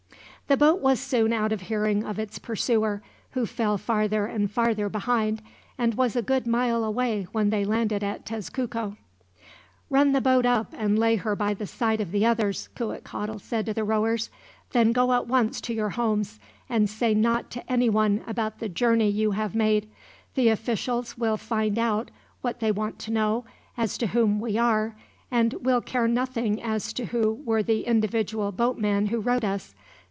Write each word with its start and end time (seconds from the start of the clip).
The 0.47 0.57
boat 0.57 0.81
was 0.81 0.99
soon 0.99 1.31
out 1.31 1.53
of 1.53 1.61
hearing 1.61 2.03
of 2.03 2.19
its 2.19 2.37
pursuer, 2.37 3.01
who 3.29 3.45
fell 3.45 3.77
farther 3.77 4.25
and 4.25 4.51
farther 4.51 4.89
behind, 4.89 5.41
and 5.77 5.93
was 5.93 6.17
a 6.17 6.21
good 6.21 6.45
mile 6.45 6.83
away 6.83 7.25
when 7.31 7.51
they 7.51 7.63
landed 7.63 8.03
at 8.03 8.25
Tezcuco. 8.25 8.97
"Run 9.89 10.11
the 10.11 10.19
boat 10.19 10.45
up 10.45 10.73
and 10.77 10.99
lay 10.99 11.15
her 11.15 11.37
by 11.37 11.53
the 11.53 11.65
side 11.65 12.01
of 12.01 12.11
the 12.11 12.25
others," 12.25 12.67
Cuitcatl 12.75 13.39
said 13.39 13.65
to 13.65 13.73
the 13.73 13.85
rowers. 13.85 14.29
"Then 14.73 14.91
go 14.91 15.13
at 15.13 15.25
once 15.25 15.61
to 15.61 15.73
your 15.73 15.91
homes, 15.91 16.37
and 16.67 16.89
say 16.89 17.13
naught 17.13 17.49
to 17.51 17.71
anyone 17.71 18.21
about 18.27 18.59
the 18.59 18.67
journey 18.67 19.07
you 19.07 19.31
have 19.31 19.55
made. 19.55 19.89
The 20.35 20.49
officials 20.49 21.17
will 21.17 21.37
find 21.37 21.79
out 21.79 22.11
what 22.41 22.59
they 22.59 22.73
want 22.73 22.99
to 22.99 23.11
know 23.11 23.45
as 23.77 23.97
to 23.99 24.07
whom 24.07 24.41
we 24.41 24.57
are, 24.57 24.97
and 25.31 25.53
will 25.63 25.79
care 25.79 26.09
nothing 26.09 26.61
as 26.61 26.91
to 26.91 27.05
who 27.05 27.41
were 27.45 27.63
the 27.63 27.85
individual 27.85 28.51
boatmen 28.51 29.05
who 29.05 29.21
rowed 29.21 29.45
us. 29.45 29.73